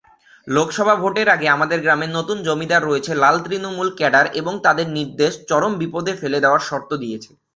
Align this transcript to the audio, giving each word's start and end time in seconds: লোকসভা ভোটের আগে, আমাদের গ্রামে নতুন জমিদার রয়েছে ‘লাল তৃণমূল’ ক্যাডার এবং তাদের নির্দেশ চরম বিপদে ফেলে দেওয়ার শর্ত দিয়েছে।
লোকসভা 0.47 0.95
ভোটের 0.95 1.27
আগে, 1.35 1.47
আমাদের 1.49 1.79
গ্রামে 1.81 2.07
নতুন 2.09 2.37
জমিদার 2.47 2.81
রয়েছে 2.85 3.11
‘লাল 3.15 3.35
তৃণমূল’ 3.45 3.89
ক্যাডার 3.97 4.25
এবং 4.39 4.53
তাদের 4.65 4.87
নির্দেশ 4.97 5.33
চরম 5.49 5.71
বিপদে 5.81 6.13
ফেলে 6.21 6.39
দেওয়ার 6.43 6.61
শর্ত 6.69 6.91
দিয়েছে। 7.03 7.31